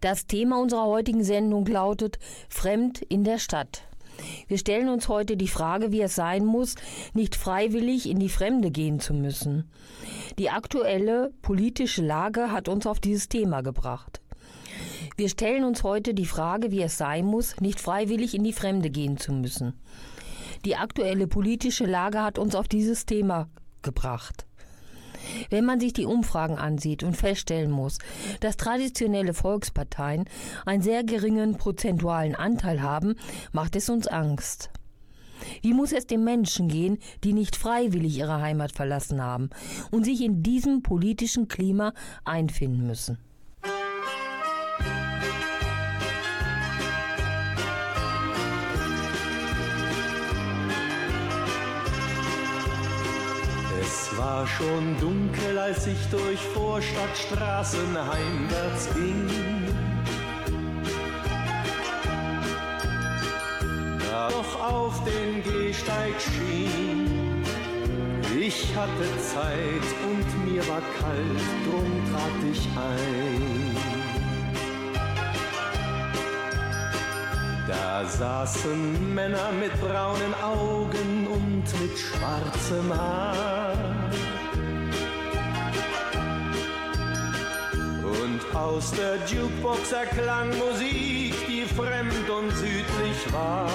[0.00, 3.82] Das Thema unserer heutigen Sendung lautet Fremd in der Stadt.
[4.46, 6.76] Wir stellen uns heute die Frage, wie es sein muss,
[7.14, 9.68] nicht freiwillig in die Fremde gehen zu müssen.
[10.38, 14.20] Die aktuelle politische Lage hat uns auf dieses Thema gebracht.
[15.16, 18.90] Wir stellen uns heute die Frage, wie es sein muss, nicht freiwillig in die Fremde
[18.90, 19.74] gehen zu müssen.
[20.64, 23.48] Die aktuelle politische Lage hat uns auf dieses Thema
[23.82, 24.47] gebracht.
[25.50, 27.98] Wenn man sich die Umfragen ansieht und feststellen muss,
[28.40, 30.24] dass traditionelle Volksparteien
[30.66, 33.16] einen sehr geringen prozentualen Anteil haben,
[33.52, 34.70] macht es uns Angst.
[35.62, 39.50] Wie muss es den Menschen gehen, die nicht freiwillig ihre Heimat verlassen haben
[39.90, 41.92] und sich in diesem politischen Klima
[42.24, 43.18] einfinden müssen?
[54.56, 59.28] Schon dunkel, als ich durch Vorstadtstraßen heimwärts ging.
[64.10, 67.44] Da noch auf den Gehsteig schien.
[68.40, 73.76] Ich hatte Zeit und mir war kalt, drum trat ich ein.
[77.66, 83.97] Da saßen Männer mit braunen Augen und mit schwarzem Haar.
[88.54, 93.68] Aus der Jukebox erklang Musik, die fremd und südlich war.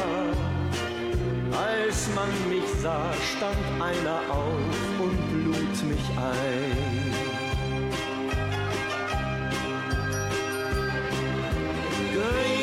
[1.51, 7.13] Als man mich sah, stand einer auf und lud mich ein.
[12.13, 12.62] Griechischer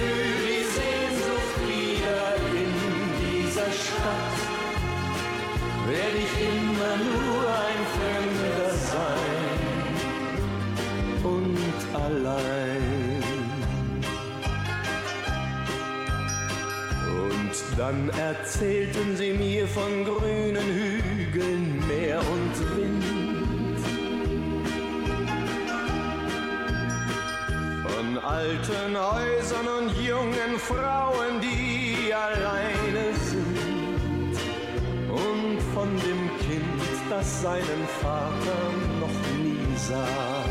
[0.00, 2.24] fühl die Sehnsucht wieder
[2.62, 2.72] in
[3.20, 4.38] dieser Stadt.
[5.88, 9.60] Werd ich immer nur ein Fremder sein
[11.34, 13.22] und allein.
[17.22, 23.19] Und dann erzählten sie mir von grünen Hügeln, Meer und Wind.
[28.30, 34.36] Alten Häusern und jungen Frauen, die alleine sind.
[35.08, 38.60] Und von dem Kind, das seinen Vater
[39.00, 40.44] noch nie sah.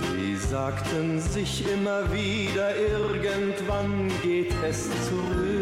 [0.00, 5.61] Sie sagten sich immer wieder, irgendwann geht es zurück.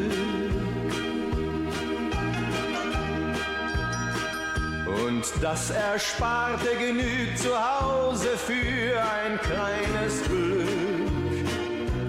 [5.20, 11.46] Und das Ersparte genügt zu Hause für ein kleines Glück.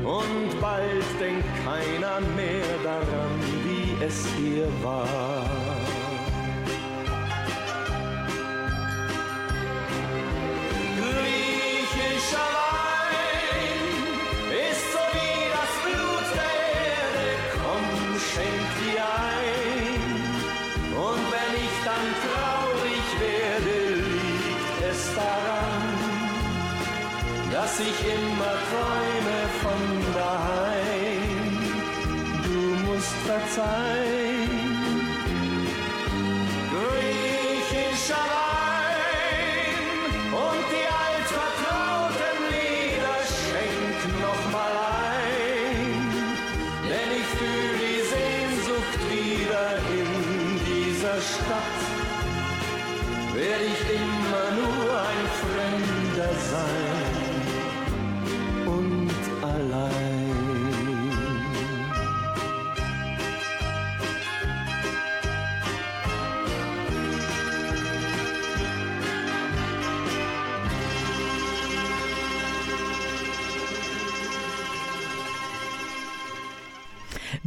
[0.05, 5.60] Und bald denkt keiner mehr daran, wie es hier war.
[27.81, 28.30] Dass ich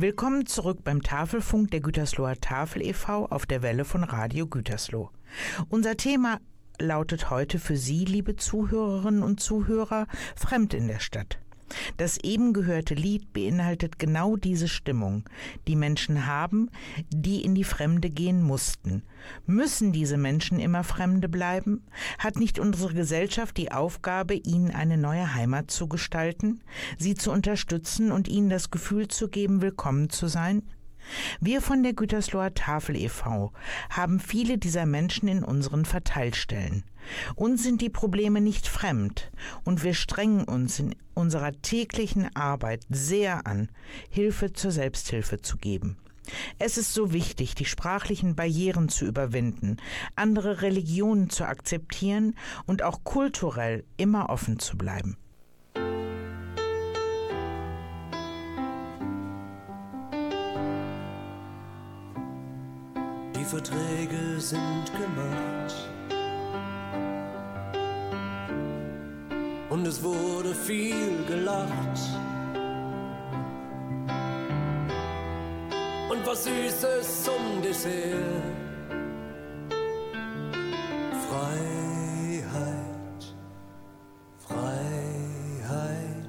[0.04, 3.24] Willkommen zurück beim Tafelfunk der Gütersloher Tafel e.V.
[3.24, 5.08] auf der Welle von Radio Gütersloh.
[5.70, 6.40] Unser Thema
[6.78, 10.06] lautet heute für Sie, liebe Zuhörerinnen und Zuhörer,
[10.36, 11.38] Fremd in der Stadt.
[11.96, 15.28] Das eben gehörte Lied beinhaltet genau diese Stimmung,
[15.66, 16.70] die Menschen haben,
[17.10, 19.02] die in die Fremde gehen mussten.
[19.46, 21.84] Müssen diese Menschen immer Fremde bleiben?
[22.18, 26.60] Hat nicht unsere Gesellschaft die Aufgabe, ihnen eine neue Heimat zu gestalten,
[26.98, 30.62] sie zu unterstützen und ihnen das Gefühl zu geben, willkommen zu sein?
[31.40, 33.52] Wir von der Gütersloher Tafel e.V.
[33.90, 36.84] haben viele dieser Menschen in unseren Verteilstellen.
[37.34, 39.30] Uns sind die Probleme nicht fremd
[39.64, 43.68] und wir strengen uns in unserer täglichen Arbeit sehr an,
[44.08, 45.96] Hilfe zur Selbsthilfe zu geben.
[46.58, 49.76] Es ist so wichtig, die sprachlichen Barrieren zu überwinden,
[50.16, 52.34] andere Religionen zu akzeptieren
[52.66, 55.18] und auch kulturell immer offen zu bleiben.
[63.44, 65.74] Die Verträge sind gemacht.
[69.68, 71.98] Und es wurde viel gelacht.
[76.10, 78.42] Und was Süßes zum Dessert.
[81.28, 82.54] Freiheit,
[84.38, 86.28] Freiheit.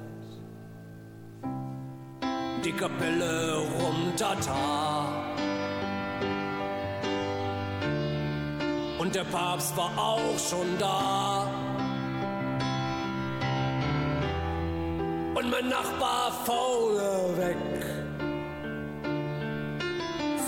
[2.62, 4.85] Die Kapelle rumtata.
[9.16, 11.48] Der Papst war auch schon da.
[15.34, 17.56] Und mein Nachbar faule weg.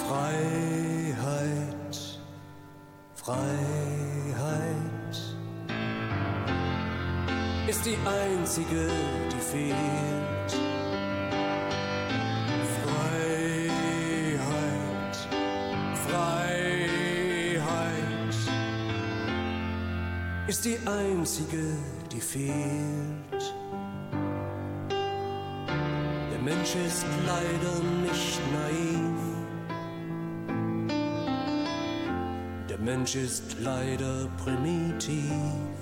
[0.07, 1.97] Freiheit,
[3.15, 3.39] Freiheit
[7.69, 8.91] ist die einzige,
[9.33, 10.28] die fehlt.
[20.49, 21.77] Ist die einzige,
[22.11, 23.55] die fehlt.
[24.91, 29.19] Der Mensch ist leider nicht naiv.
[32.71, 35.78] Der Mensch ist leider primitiv.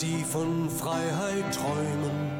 [0.00, 2.32] Die von Freiheit träumen,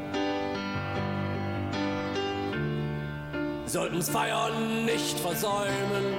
[3.65, 6.17] sollten's Feiern nicht versäumen.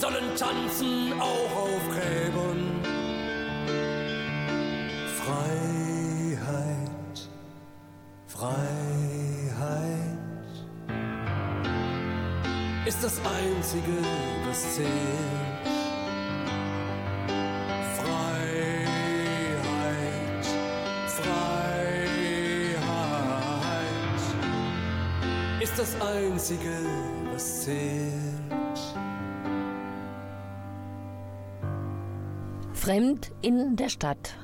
[0.00, 2.80] Sollen tanzen auch auf Gräbern.
[5.18, 6.38] Freiheit,
[8.28, 8.60] Freiheit
[12.86, 13.98] ist das Einzige,
[14.46, 15.79] was zählt.
[26.00, 26.70] Einzige,
[27.30, 28.10] was zählt.
[32.72, 34.34] Fremd in der Stadt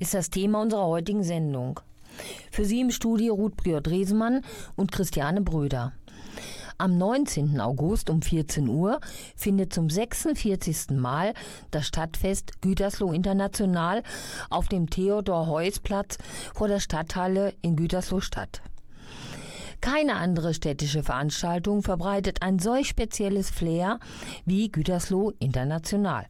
[0.00, 1.78] ist das Thema unserer heutigen Sendung.
[2.50, 4.42] Für Sie im Studio Ruth Briot-Resemann
[4.74, 5.92] und Christiane Bröder.
[6.76, 7.60] Am 19.
[7.60, 8.98] August um 14 Uhr
[9.36, 10.90] findet zum 46.
[10.90, 11.34] Mal
[11.70, 14.02] das Stadtfest Gütersloh International
[14.48, 16.18] auf dem Theodor-Heuss-Platz
[16.52, 18.62] vor der Stadthalle in Gütersloh statt.
[19.80, 23.98] Keine andere städtische Veranstaltung verbreitet ein solch spezielles Flair
[24.44, 26.26] wie Gütersloh International.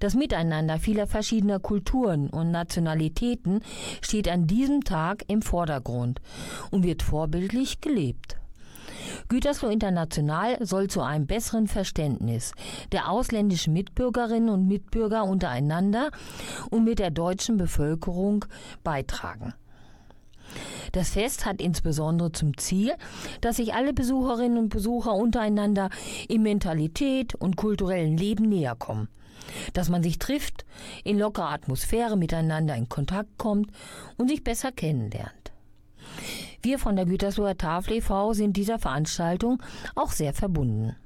[0.00, 3.60] Das Miteinander vieler verschiedener Kulturen und Nationalitäten
[4.00, 6.20] steht an diesem Tag im Vordergrund
[6.70, 8.36] und wird vorbildlich gelebt.
[9.28, 12.52] Gütersloh International soll zu einem besseren Verständnis
[12.92, 16.10] der ausländischen Mitbürgerinnen und Mitbürger untereinander
[16.70, 18.44] und mit der deutschen Bevölkerung
[18.82, 19.54] beitragen.
[20.92, 22.94] Das Fest hat insbesondere zum Ziel,
[23.40, 25.90] dass sich alle Besucherinnen und Besucher untereinander
[26.28, 29.08] in Mentalität und kulturellen Leben näher kommen.
[29.72, 30.64] Dass man sich trifft,
[31.04, 33.70] in lockerer Atmosphäre miteinander in Kontakt kommt
[34.16, 35.52] und sich besser kennenlernt.
[36.62, 38.32] Wir von der Gütersloher Tafel e.V.
[38.32, 39.62] sind dieser Veranstaltung
[39.94, 40.96] auch sehr verbunden.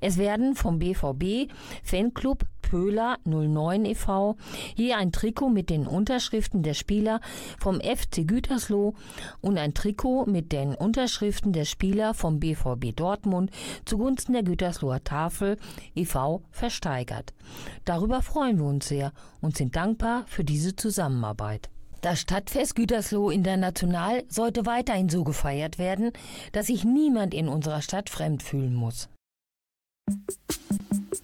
[0.00, 1.50] Es werden vom BVB
[1.82, 2.44] Fanclub
[2.74, 4.36] Pöhler 09 e.V.
[4.74, 7.20] je ein Trikot mit den Unterschriften der Spieler
[7.58, 8.94] vom FC Gütersloh
[9.40, 13.50] und ein Trikot mit den Unterschriften der Spieler vom BVB Dortmund
[13.84, 15.58] zugunsten der Gütersloher Tafel
[15.94, 16.42] e.V.
[16.50, 17.32] versteigert.
[17.84, 21.70] Darüber freuen wir uns sehr und sind dankbar für diese Zusammenarbeit.
[22.00, 26.12] Das Stadtfest Gütersloh International sollte weiterhin so gefeiert werden,
[26.52, 29.08] dass sich niemand in unserer Stadt fremd fühlen muss.
[30.06, 31.23] Thank you.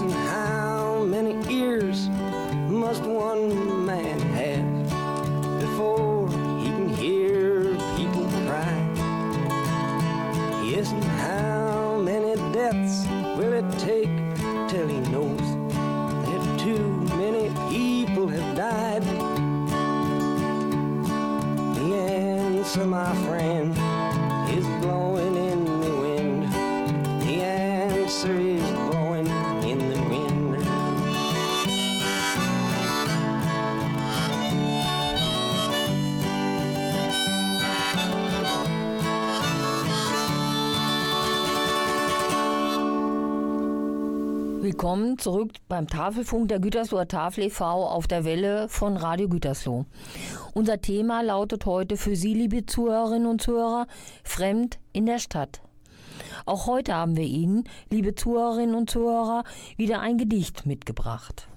[0.00, 0.47] and high.
[44.78, 47.64] Willkommen zurück beim Tafelfunk der Gütersloher Tafel e.V.
[47.64, 49.86] auf der Welle von Radio Gütersloh.
[50.54, 53.88] Unser Thema lautet heute für Sie, liebe Zuhörerinnen und Zuhörer,
[54.22, 55.62] Fremd in der Stadt.
[56.46, 59.42] Auch heute haben wir Ihnen, liebe Zuhörerinnen und Zuhörer,
[59.76, 61.48] wieder ein Gedicht mitgebracht.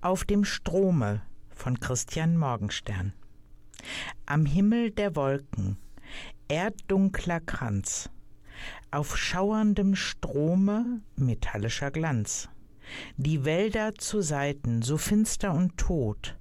[0.00, 3.12] Auf dem Strome von Christian Morgenstern.
[4.24, 5.76] Am Himmel der Wolken,
[6.48, 8.08] erddunkler Kranz,
[8.90, 12.48] auf schauerndem Strome metallischer Glanz,
[13.16, 16.38] die Wälder zu Seiten so finster und tot,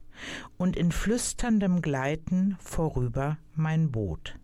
[0.57, 4.39] und in flüsterndem Gleiten vorüber mein Boot.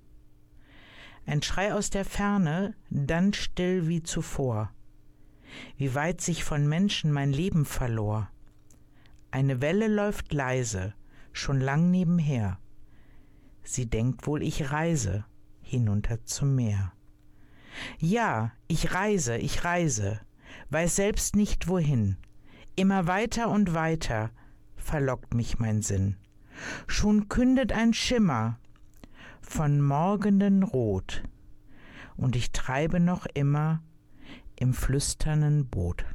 [1.25, 4.71] Ein Schrei aus der Ferne, dann still wie zuvor,
[5.77, 8.29] wie weit sich von Menschen mein Leben verlor.
[9.29, 10.93] Eine Welle läuft leise,
[11.31, 12.59] schon lang nebenher.
[13.63, 15.25] Sie denkt wohl, ich reise
[15.61, 16.91] hinunter zum Meer.
[17.99, 20.19] Ja, ich reise, ich reise,
[20.69, 22.17] weiß selbst nicht wohin.
[22.75, 24.31] Immer weiter und weiter
[24.75, 26.17] verlockt mich mein Sinn.
[26.87, 28.59] Schon kündet ein Schimmer
[29.41, 31.23] von morgenden Rot,
[32.17, 33.81] und ich treibe noch immer
[34.55, 36.05] im flüsternden Boot.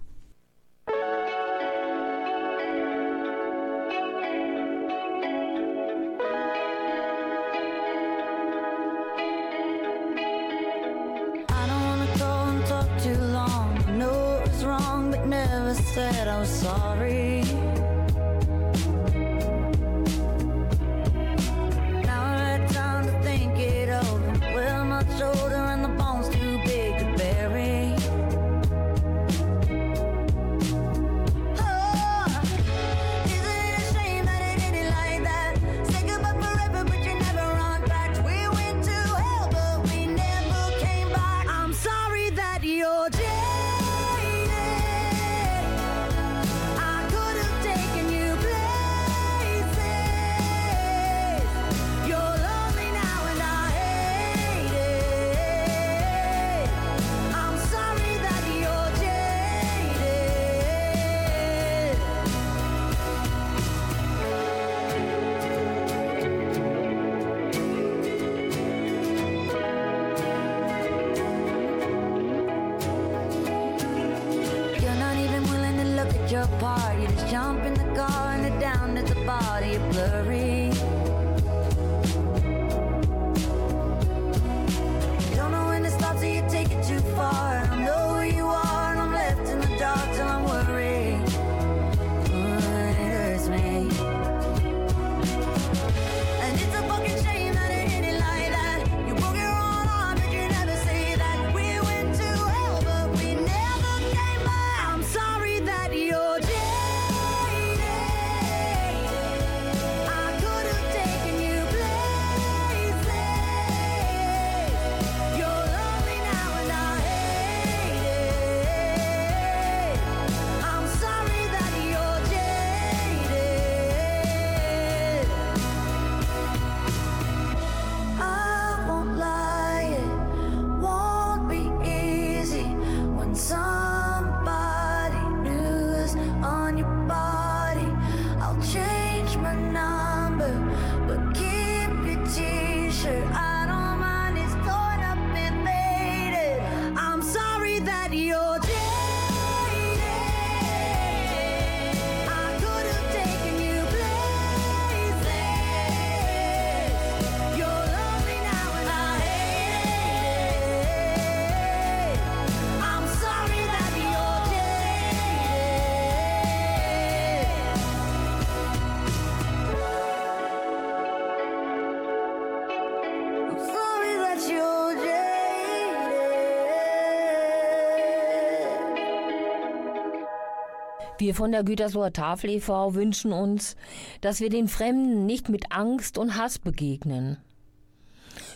[181.19, 182.95] Wir von der Gütersloher Tafel e.V.
[182.95, 183.77] wünschen uns,
[184.21, 187.39] dass wir den Fremden nicht mit Angst und Hass begegnen.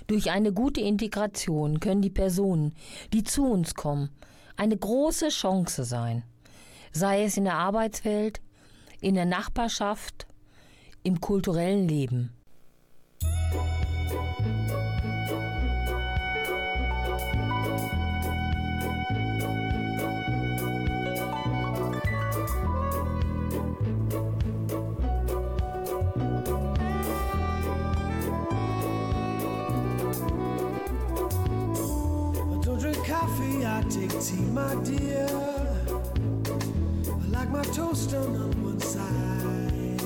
[0.07, 2.75] Durch eine gute Integration können die Personen,
[3.15, 4.11] die zu uns kommen,
[4.57, 6.23] eine große Chance sein,
[6.93, 8.43] sei es in der Arbeitswelt,
[9.01, 10.27] in der Nachbarschaft,
[11.03, 12.31] im kulturellen Leben.
[34.21, 35.27] Tea, my dear.
[37.07, 40.03] I like my toast done on one side.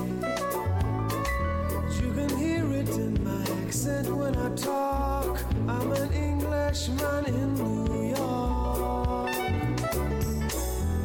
[2.01, 5.41] You can hear it in my accent when I talk.
[5.69, 9.35] I'm an Englishman in New York.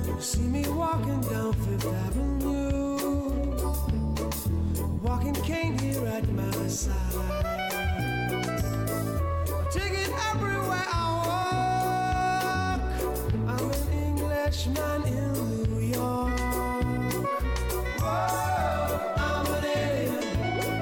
[0.06, 3.00] You see me walking down Fifth Avenue,
[5.02, 6.96] walking cane here at my side.
[9.72, 10.12] Take it
[14.50, 15.34] Englishman in
[15.70, 16.40] New York.
[18.00, 20.24] Whoa, I'm an alien.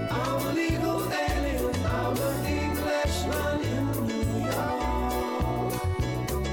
[0.10, 1.76] I'm a legal alien.
[1.86, 5.74] I'm an Englishman in New York.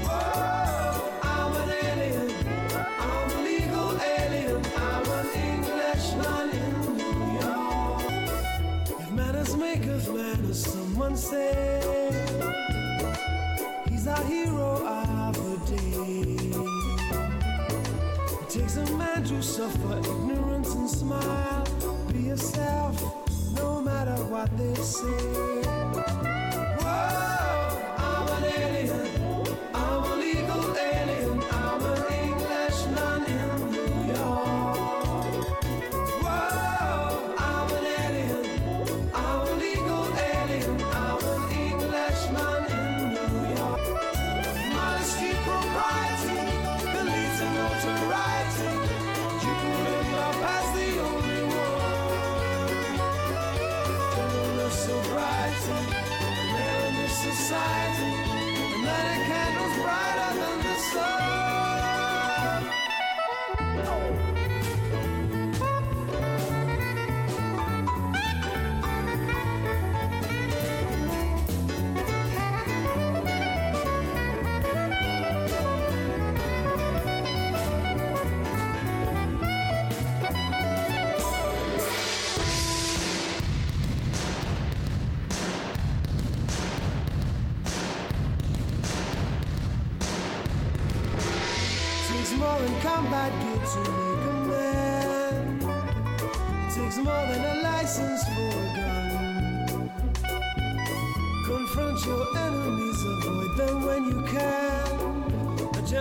[0.03, 2.29] Whoa, I'm an alien.
[2.99, 4.61] I'm a legal alien.
[4.75, 8.99] I'm an Englishman in New York.
[8.99, 12.11] If manners make of manners, someone say
[13.87, 16.35] he's our hero of the day.
[18.55, 21.67] Takes a man to suffer ignorance and smile.
[22.13, 22.95] Be yourself,
[23.53, 25.84] no matter what they say.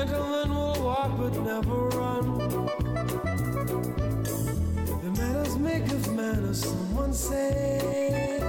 [0.07, 2.39] Gentleman will walk but never run.
[5.03, 8.41] The manners make of manners, someone say.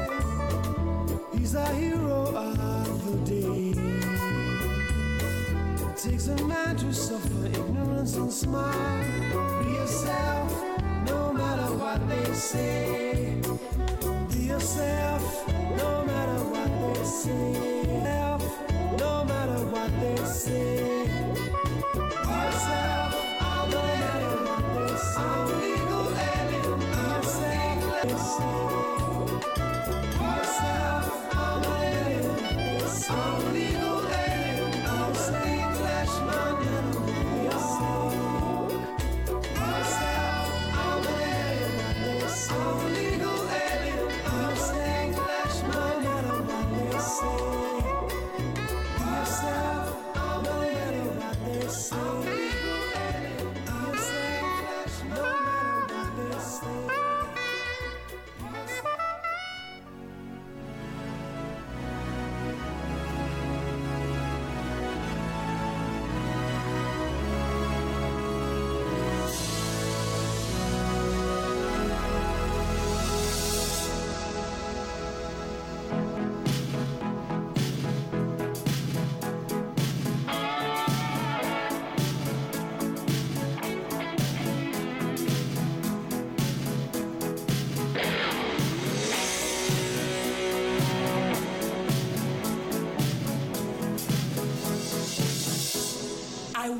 [1.33, 3.73] He's our hero of the day.
[5.89, 9.63] It takes a man to suffer ignorance and smile.
[9.63, 10.51] Be yourself,
[11.05, 13.04] no matter what they say.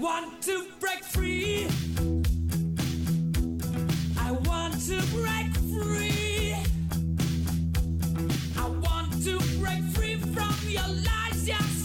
[0.06, 1.68] want to break free.
[4.20, 6.56] I want to break free.
[8.56, 11.48] I want to break free from your lies.
[11.48, 11.85] Yes.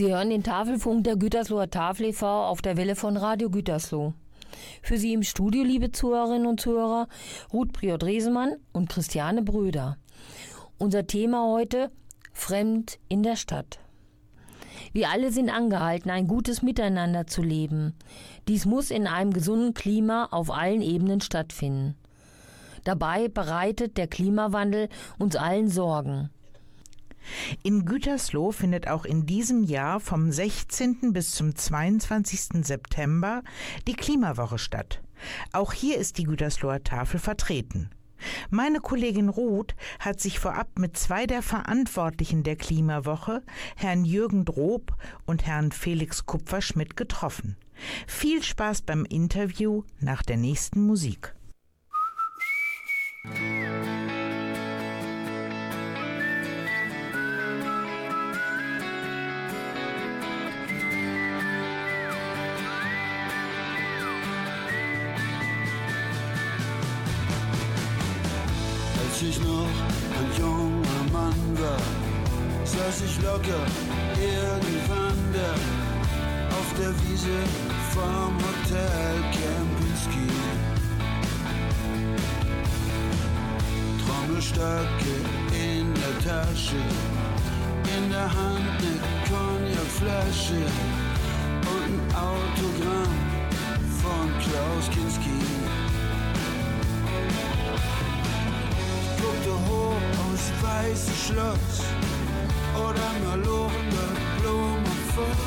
[0.00, 2.46] Sie hören den Tafelfunk der Gütersloher Tafel e.V.
[2.46, 4.14] auf der Welle von Radio Gütersloh.
[4.80, 7.06] Für Sie im Studio, liebe Zuhörerinnen und Zuhörer,
[7.52, 9.98] Ruth Priot-Resemann und Christiane Bröder.
[10.78, 11.90] Unser Thema heute:
[12.32, 13.78] Fremd in der Stadt.
[14.94, 17.92] Wir alle sind angehalten, ein gutes Miteinander zu leben.
[18.48, 21.94] Dies muss in einem gesunden Klima auf allen Ebenen stattfinden.
[22.84, 26.30] Dabei bereitet der Klimawandel uns allen Sorgen.
[27.62, 31.12] In Gütersloh findet auch in diesem Jahr vom 16.
[31.12, 32.64] bis zum 22.
[32.64, 33.42] September
[33.86, 35.02] die Klimawoche statt.
[35.52, 37.90] Auch hier ist die Gütersloher Tafel vertreten.
[38.50, 43.42] Meine Kollegin Ruth hat sich vorab mit zwei der Verantwortlichen der Klimawoche,
[43.76, 44.94] Herrn Jürgen Drob
[45.26, 47.56] und Herrn Felix Kupferschmidt, getroffen.
[48.06, 51.34] Viel Spaß beim Interview nach der nächsten Musik.
[53.24, 54.19] Als
[73.04, 73.64] ich locker
[74.20, 75.52] irgendwann da
[76.56, 77.38] auf der Wiese
[77.94, 80.28] vom Hotel Kempinski.
[84.04, 85.14] Trommelstöcke
[85.52, 86.82] in der Tasche,
[87.96, 88.94] in der Hand ne
[89.28, 90.62] Cognacflasche
[91.74, 93.16] und ein Autogramm
[94.02, 95.40] von Klaus Kinski.
[99.20, 102.19] guckte hoch aufs weiße Schloss
[102.76, 104.04] oder malorende
[104.40, 105.42] Blumenfoss.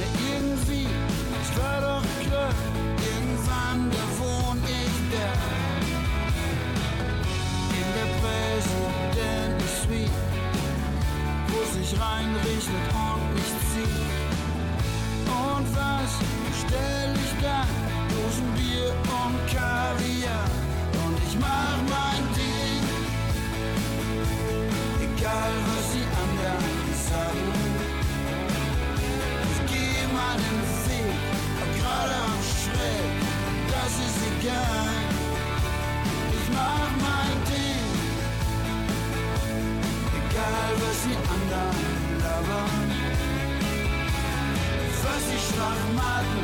[0.00, 0.86] Ja, irgendwie,
[1.42, 2.52] es war doch klar,
[3.10, 5.30] irgendwann, da wohn ich da.
[7.78, 8.69] In der Präsidenten
[40.80, 41.90] was die anderen
[42.22, 42.88] labern.
[45.04, 46.42] Was die Schwachmaten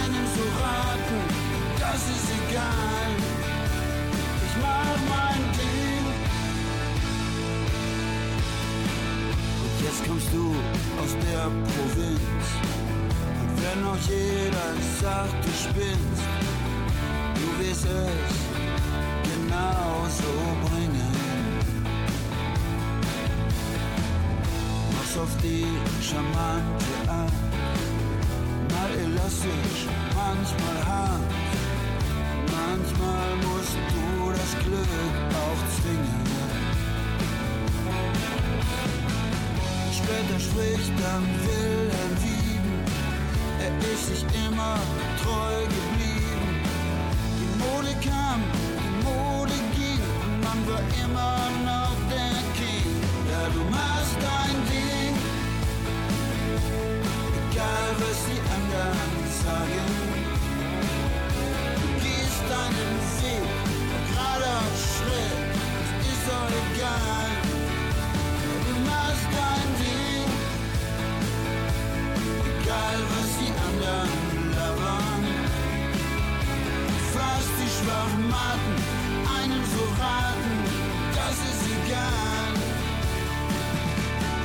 [0.00, 1.20] einem so raten,
[1.82, 3.10] das ist egal.
[4.46, 6.06] Ich mach mein Ding.
[9.64, 10.44] Und jetzt kommst du
[11.00, 12.46] aus der Provinz.
[13.40, 14.68] Und wenn noch jeder
[15.00, 16.24] sagt, du spinnst,
[17.38, 18.32] du wirst es
[19.28, 20.32] genauso
[20.64, 20.95] bringen.
[25.18, 25.66] Auf die
[26.02, 27.32] charmante Art.
[28.70, 31.32] Mal elastisch, manchmal hart.
[32.52, 36.26] Manchmal musst du das Glück auch zwingen.
[39.90, 42.76] Später spricht dann Wilhelm Wieden,
[43.58, 44.78] er ist sich immer
[45.22, 46.60] treu geblieben.
[47.40, 48.40] Die Mode kam,
[48.84, 52.92] die Mode ging und man war immer noch der King.
[53.30, 54.15] Ja, du machst
[58.00, 59.88] was die anderen sagen.
[61.80, 63.48] Du gehst deinen Weg,
[64.10, 65.40] gerade auf Schritt,
[65.82, 67.30] es ist doch egal.
[68.66, 70.30] Du machst dein Ding,
[72.52, 74.14] egal was die anderen
[74.56, 75.24] labern.
[77.14, 78.74] Fast die Schwachmaten,
[79.36, 80.56] einen verraten,
[81.16, 82.52] das ist egal.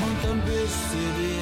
[0.05, 1.40] Und dann bist du dir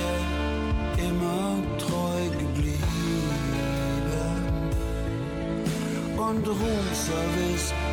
[6.29, 7.88] Und Roomservice wird mit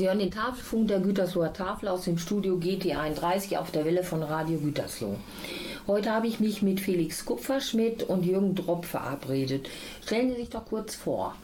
[0.00, 4.22] Sie hören den Tafelfunk der Gütersloher Tafel aus dem Studio GT31 auf der Welle von
[4.22, 5.18] Radio Gütersloh.
[5.86, 9.68] Heute habe ich mich mit Felix Kupferschmidt und Jürgen Dropp verabredet.
[10.02, 11.36] Stellen Sie sich doch kurz vor.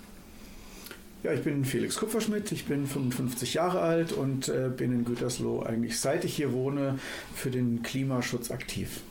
[1.22, 5.60] Ja, ich bin Felix Kupferschmidt, ich bin 55 Jahre alt und äh, bin in Gütersloh
[5.60, 6.98] eigentlich seit ich hier wohne
[7.34, 9.02] für den Klimaschutz aktiv.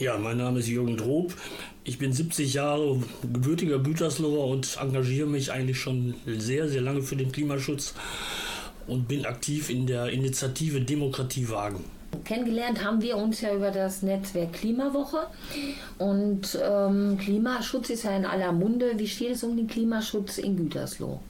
[0.00, 1.34] Ja, mein Name ist Jürgen Drob.
[1.84, 7.16] Ich bin 70 Jahre gebürtiger Gütersloher und engagiere mich eigentlich schon sehr, sehr lange für
[7.16, 7.92] den Klimaschutz
[8.86, 11.84] und bin aktiv in der Initiative Demokratie wagen.
[12.24, 15.26] Kennengelernt haben wir uns ja über das Netzwerk Klimawoche.
[15.98, 18.94] Und ähm, Klimaschutz ist ja in aller Munde.
[18.96, 21.20] Wie steht es um den Klimaschutz in Gütersloh?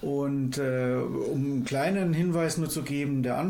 [0.00, 3.49] Und äh, um einen kleinen Hinweis nur zu geben, der Anfang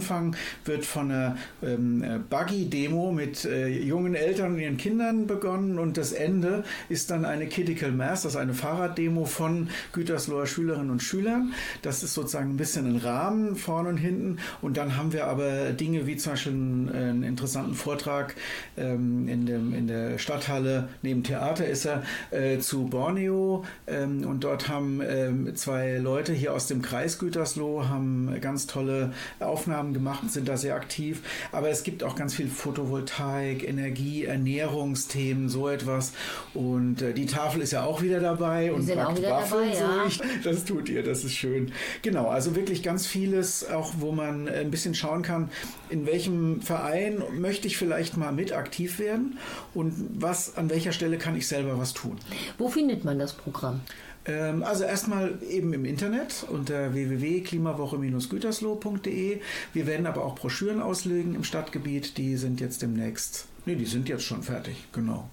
[0.64, 6.12] wird von einer ähm, Buggy-Demo mit äh, jungen Eltern und ihren Kindern begonnen und das
[6.12, 11.52] Ende ist dann eine Critical Mass, das ist eine Fahrraddemo von Gütersloher Schülerinnen und Schülern.
[11.82, 14.38] Das ist sozusagen ein bisschen ein Rahmen vorne und hinten.
[14.62, 18.34] Und dann haben wir aber Dinge wie zum Beispiel einen, einen interessanten Vortrag
[18.76, 23.64] ähm, in, dem, in der Stadthalle, neben Theater ist er, äh, zu Borneo.
[23.86, 29.12] Ähm, und dort haben ähm, zwei Leute hier aus dem Kreis Gütersloh haben ganz tolle
[29.38, 31.22] Aufnahmen gemacht und sind da sehr aktiv.
[31.52, 36.12] Aber es gibt auch ganz viel Photovoltaik, Energie, Ernährungsthemen, so etwas.
[36.54, 39.72] Und äh, die Tafel ist ja auch wieder dabei und sind auch backt wieder Waffeln,
[39.72, 40.40] dabei, ja.
[40.44, 41.72] das tut ihr, das ist schön.
[42.02, 45.50] Genau, also wirklich ganz vieles, auch wo man äh, ein bisschen schauen kann,
[45.88, 49.38] in welchem Verein möchte ich vielleicht mal mit aktiv werden
[49.74, 52.16] und was, an welcher Stelle kann ich selber was tun.
[52.58, 53.80] Wo findet man das Programm?
[54.26, 59.40] Ähm, Also erstmal eben im Internet unter www.klimawoche-gütersloh.de.
[59.72, 64.08] Wir werden aber auch Broschüren auslegen im Stadtgebiet, die sind jetzt demnächst, nee, die sind
[64.08, 65.28] jetzt schon fertig, genau.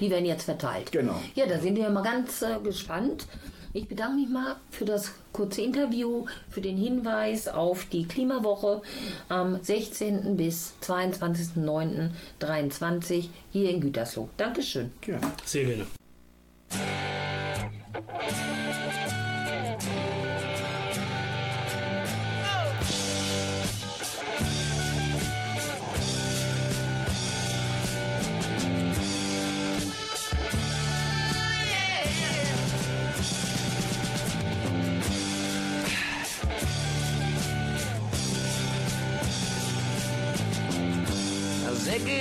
[0.00, 0.92] Die werden jetzt verteilt.
[0.92, 1.20] Genau.
[1.34, 3.26] Ja, da sind wir ja mal ganz äh, gespannt.
[3.74, 8.82] Ich bedanke mich mal für das kurze Interview, für den Hinweis auf die Klimawoche
[9.28, 10.36] am 16.
[10.36, 14.28] bis 22.09.23 hier in Gütersloh.
[14.36, 14.92] Dankeschön.
[15.00, 15.32] Gerne.
[15.44, 15.86] Sehr gerne.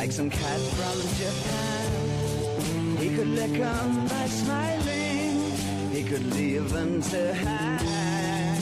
[0.00, 1.88] like some cat from Japan.
[2.98, 5.34] He could lick 'em by smiling,
[5.94, 8.60] he could leave 'em to hang.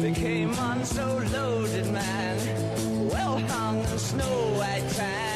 [0.00, 2.36] Became on so loaded, man,
[3.12, 5.35] well hung in snow white tan.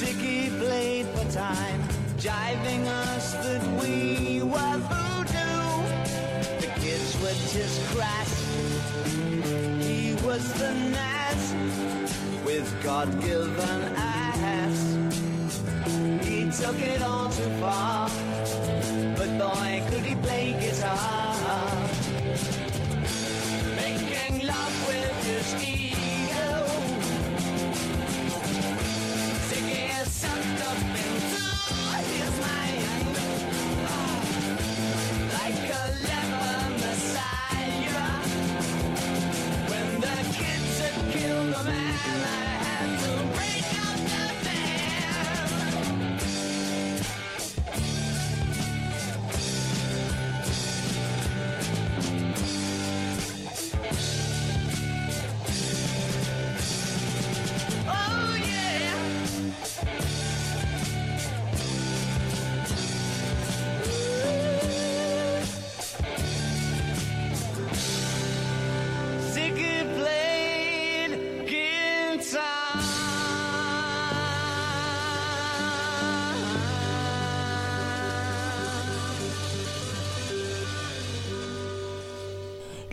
[0.00, 1.82] Ziggy played for time,
[2.16, 5.60] jiving us that we were voodoo.
[6.62, 8.30] The kids were just crass.
[9.86, 11.42] He was the nas
[12.46, 14.78] with God-given ass.
[16.24, 18.08] He took it all too far,
[19.18, 21.76] but boy, could he play guitar.
[23.76, 25.79] Making love with his.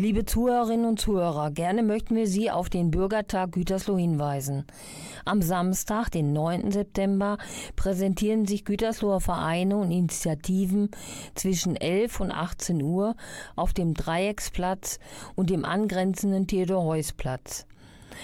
[0.08, 4.64] Liebe Zuhörerinnen und Zuhörer, gerne möchten wir Sie auf den Bürgertag Gütersloh hinweisen.
[5.26, 6.72] Am Samstag, den 9.
[6.72, 7.38] September,
[7.76, 10.92] präsentieren sich Gütersloher Vereine und Initiativen
[11.36, 13.18] zwischen 11 und 18 Uhr
[13.58, 15.00] auf dem Dreiecksplatz
[15.36, 17.66] und dem angrenzenden Theodor-Heuss-Platz.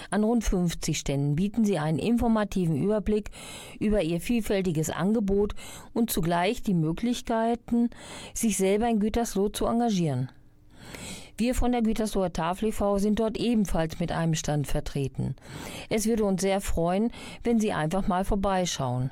[0.10, 3.30] An rund 50 Ständen bieten sie einen informativen Überblick
[3.82, 5.54] über ihr vielfältiges Angebot
[5.92, 7.90] und zugleich die Möglichkeiten,
[8.34, 10.30] sich selber in Gütersloh zu engagieren.
[11.38, 13.00] Wir von der Gütersloher Tafel e.V.
[13.00, 15.36] sind dort ebenfalls mit einem Stand vertreten.
[15.90, 17.12] Es würde uns sehr freuen,
[17.44, 19.12] wenn Sie einfach mal vorbeischauen.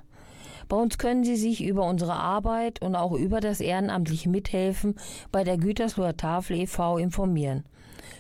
[0.69, 4.95] Bei uns können Sie sich über unsere Arbeit und auch über das ehrenamtliche Mithelfen
[5.32, 6.97] bei der Gütersloher Tafel e.V.
[6.97, 7.65] informieren.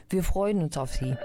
[0.09, 1.15] Wir freuen uns auf Sie.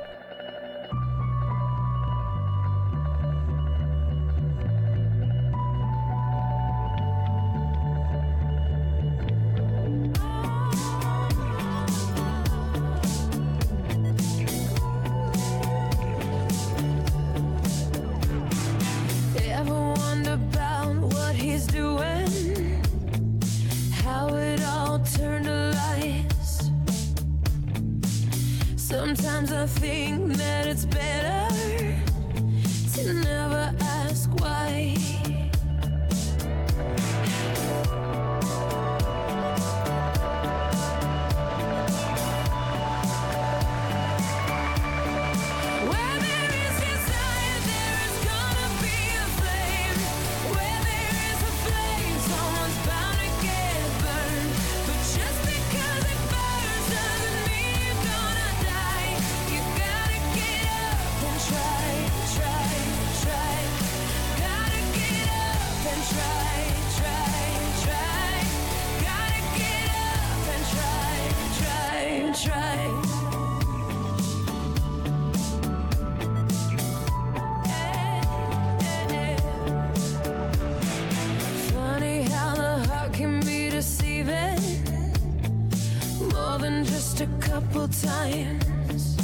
[87.77, 89.17] Couple times.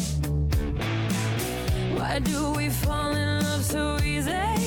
[1.96, 4.61] Why do we fall in love so easy?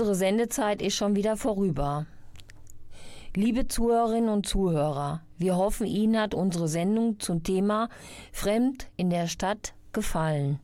[0.00, 2.06] Unsere Sendezeit ist schon wieder vorüber.
[3.36, 7.90] Liebe Zuhörerinnen und Zuhörer, wir hoffen, Ihnen hat unsere Sendung zum Thema
[8.32, 10.58] Fremd in der Stadt gefallen.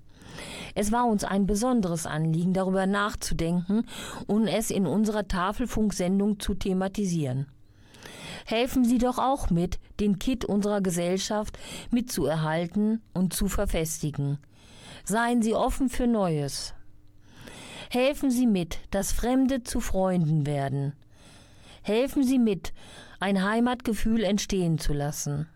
[0.75, 3.85] Es war uns ein besonderes Anliegen, darüber nachzudenken
[4.27, 7.45] und es in unserer Tafelfunksendung zu thematisieren.
[8.47, 11.59] Helfen Sie doch auch mit, den Kitt unserer Gesellschaft
[11.91, 14.39] mitzuerhalten und zu verfestigen.
[15.05, 16.73] Seien Sie offen für Neues.
[17.91, 20.93] Helfen Sie mit, dass Fremde zu Freunden werden.
[21.83, 22.73] Helfen Sie mit,
[23.21, 25.49] ein Heimatgefühl entstehen zu lassen.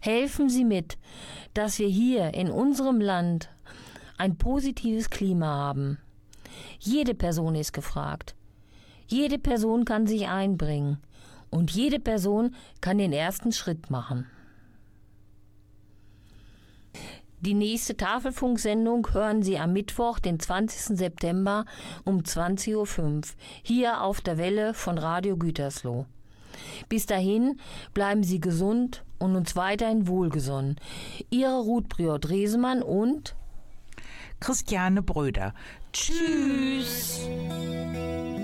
[0.00, 0.98] Helfen Sie mit,
[1.54, 3.48] dass wir hier in unserem Land
[4.18, 5.98] ein positives Klima haben.
[6.78, 8.34] Jede Person ist gefragt.
[9.06, 10.98] Jede Person kann sich einbringen.
[11.50, 14.26] Und jede Person kann den ersten Schritt machen.
[17.40, 20.98] Die nächste Tafelfunksendung hören Sie am Mittwoch, den 20.
[20.98, 21.64] September
[22.04, 23.22] um 20.05 Uhr
[23.62, 26.04] hier auf der Welle von Radio Gütersloh.
[26.90, 27.58] Bis dahin
[27.94, 30.76] bleiben Sie gesund und uns weiterhin wohlgesonnen.
[31.30, 33.34] Ihre Ruth Prior Dresemann und
[34.40, 35.54] Christiane Bröder.
[35.92, 37.20] Tschüss.
[37.24, 38.39] So